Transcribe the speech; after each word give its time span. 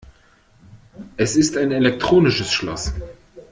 Es 1.15 1.35
ist 1.35 1.55
ein 1.57 1.71
elektronisches 1.71 2.51
Schloss. 2.51 2.91